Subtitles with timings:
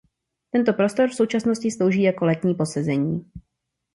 [0.51, 3.25] Tento prostor v současnosti slouží jako letní posezení.